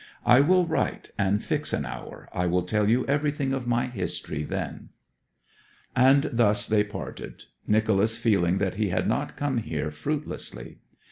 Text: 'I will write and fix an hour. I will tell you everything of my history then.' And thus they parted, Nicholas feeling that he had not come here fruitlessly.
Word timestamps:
'I 0.25 0.41
will 0.41 0.65
write 0.65 1.11
and 1.19 1.43
fix 1.45 1.73
an 1.73 1.85
hour. 1.85 2.27
I 2.33 2.47
will 2.47 2.63
tell 2.63 2.89
you 2.89 3.05
everything 3.05 3.53
of 3.53 3.67
my 3.67 3.85
history 3.85 4.41
then.' 4.43 4.89
And 5.95 6.23
thus 6.33 6.65
they 6.65 6.83
parted, 6.83 7.43
Nicholas 7.67 8.17
feeling 8.17 8.57
that 8.57 8.77
he 8.77 8.89
had 8.89 9.07
not 9.07 9.37
come 9.37 9.57
here 9.59 9.91
fruitlessly. 9.91 10.79